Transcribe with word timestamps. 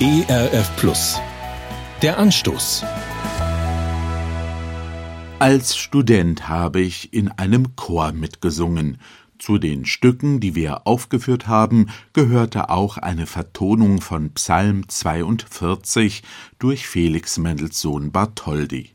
ERF 0.00 0.76
Plus. 0.76 1.20
Der 2.02 2.18
Anstoß. 2.18 2.84
Als 5.40 5.76
Student 5.76 6.48
habe 6.48 6.80
ich 6.80 7.12
in 7.12 7.32
einem 7.32 7.74
Chor 7.74 8.12
mitgesungen. 8.12 8.98
Zu 9.40 9.58
den 9.58 9.84
Stücken, 9.86 10.38
die 10.38 10.54
wir 10.54 10.86
aufgeführt 10.86 11.48
haben, 11.48 11.88
gehörte 12.12 12.70
auch 12.70 12.98
eine 12.98 13.26
Vertonung 13.26 14.00
von 14.00 14.30
Psalm 14.34 14.88
42 14.88 16.22
durch 16.60 16.86
Felix 16.86 17.36
Mendelssohn 17.36 18.12
Bartholdy. 18.12 18.90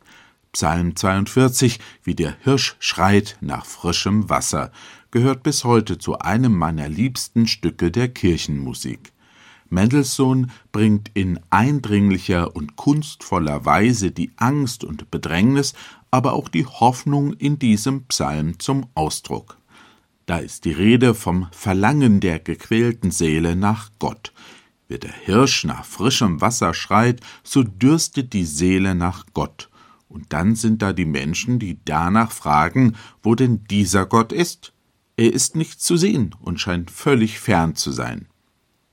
Psalm 0.54 0.96
42, 0.96 1.82
wie 2.04 2.16
der 2.16 2.38
Hirsch 2.46 2.78
schreit 2.80 3.36
nach 3.42 3.66
frischem 3.66 4.30
Wasser, 4.30 4.72
gehört 5.12 5.44
bis 5.44 5.66
heute 5.66 5.98
zu 5.98 6.20
einem 6.20 6.58
meiner 6.58 6.88
liebsten 6.88 7.46
Stücke 7.46 7.92
der 7.92 8.08
Kirchenmusik. 8.08 9.12
Mendelssohn 9.74 10.52
bringt 10.72 11.12
in 11.14 11.40
eindringlicher 11.50 12.56
und 12.56 12.76
kunstvoller 12.76 13.66
Weise 13.66 14.12
die 14.12 14.32
Angst 14.38 14.84
und 14.84 15.12
Bedrängnis, 15.12 15.74
aber 16.12 16.34
auch 16.34 16.48
die 16.48 16.66
Hoffnung 16.66 17.34
in 17.34 17.60
diesem 17.60 18.04
Psalm 18.06 18.60
zum 18.60 18.86
Ausdruck. 18.94 19.58
Da 20.26 20.38
ist 20.38 20.66
die 20.66 20.72
Rede 20.72 21.16
vom 21.16 21.48
Verlangen 21.52 22.20
der 22.20 22.40
gequälten 22.40 23.12
Seele 23.12 23.56
nach 23.56 23.90
Gott. 24.00 24.32
Wie 24.88 25.00
der 25.00 25.12
Hirsch 25.12 25.66
nach 25.66 25.84
frischem 25.84 26.40
Wasser 26.40 26.74
schreit, 26.74 27.20
so 27.44 27.64
dürstet 27.64 28.32
die 28.34 28.46
Seele 28.46 28.96
nach 28.96 29.26
Gott. 29.34 29.70
Und 30.08 30.32
dann 30.32 30.56
sind 30.56 30.82
da 30.82 30.94
die 30.94 31.06
Menschen, 31.06 31.58
die 31.58 31.80
danach 31.84 32.32
fragen, 32.32 32.96
wo 33.22 33.36
denn 33.36 33.64
dieser 33.66 34.06
Gott 34.06 34.32
ist. 34.32 34.74
Er 35.18 35.34
ist 35.34 35.56
nicht 35.56 35.82
zu 35.82 35.98
sehen 35.98 36.36
und 36.40 36.60
scheint 36.60 36.92
völlig 36.92 37.40
fern 37.40 37.76
zu 37.76 37.92
sein. 37.92 38.28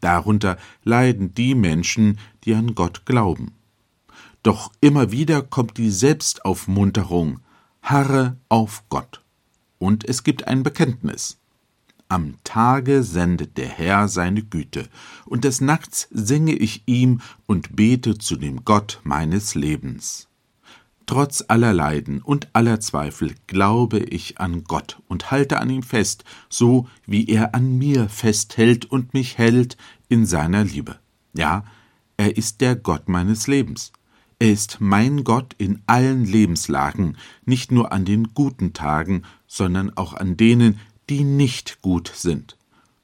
Darunter 0.00 0.56
leiden 0.84 1.34
die 1.34 1.54
Menschen, 1.54 2.18
die 2.44 2.54
an 2.54 2.74
Gott 2.74 3.06
glauben. 3.06 3.52
Doch 4.42 4.72
immer 4.80 5.12
wieder 5.12 5.42
kommt 5.42 5.76
die 5.76 5.90
Selbstaufmunterung, 5.90 7.40
harre 7.82 8.36
auf 8.48 8.84
Gott 8.88 9.20
und 9.80 10.08
es 10.08 10.22
gibt 10.22 10.46
ein 10.46 10.62
Bekenntnis. 10.62 11.38
Am 12.08 12.34
Tage 12.44 13.02
sendet 13.02 13.56
der 13.56 13.68
Herr 13.68 14.08
seine 14.08 14.42
Güte, 14.42 14.88
und 15.24 15.44
des 15.44 15.60
Nachts 15.60 16.08
singe 16.10 16.52
ich 16.52 16.82
ihm 16.86 17.20
und 17.46 17.76
bete 17.76 18.18
zu 18.18 18.36
dem 18.36 18.64
Gott 18.64 19.00
meines 19.04 19.54
Lebens. 19.54 20.28
Trotz 21.06 21.44
aller 21.48 21.72
Leiden 21.72 22.22
und 22.22 22.48
aller 22.52 22.78
Zweifel 22.80 23.34
glaube 23.46 23.98
ich 23.98 24.38
an 24.38 24.64
Gott 24.64 25.00
und 25.08 25.30
halte 25.30 25.58
an 25.58 25.70
ihm 25.70 25.82
fest, 25.82 26.24
so 26.48 26.88
wie 27.06 27.26
er 27.26 27.54
an 27.54 27.78
mir 27.78 28.08
festhält 28.08 28.84
und 28.84 29.12
mich 29.12 29.36
hält 29.38 29.76
in 30.08 30.24
seiner 30.24 30.64
Liebe. 30.64 30.98
Ja, 31.34 31.64
er 32.16 32.36
ist 32.36 32.60
der 32.60 32.76
Gott 32.76 33.08
meines 33.08 33.46
Lebens. 33.46 33.92
Er 34.38 34.52
ist 34.52 34.78
mein 34.80 35.24
Gott 35.24 35.54
in 35.58 35.82
allen 35.86 36.24
Lebenslagen, 36.24 37.16
nicht 37.44 37.72
nur 37.72 37.92
an 37.92 38.04
den 38.04 38.32
guten 38.32 38.72
Tagen, 38.72 39.22
sondern 39.46 39.96
auch 39.96 40.14
an 40.14 40.36
denen, 40.36 40.78
die 41.10 41.24
nicht 41.24 41.82
gut 41.82 42.10
sind. 42.14 42.56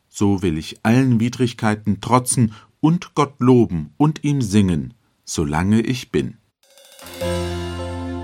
So 0.09 0.41
will 0.43 0.57
ich 0.57 0.79
allen 0.83 1.21
Widrigkeiten 1.21 2.01
trotzen 2.01 2.53
und 2.81 3.15
Gott 3.15 3.35
loben 3.39 3.91
und 3.97 4.25
ihm 4.25 4.41
singen, 4.41 4.95
solange 5.25 5.81
ich 5.81 6.11
bin. 6.11 6.39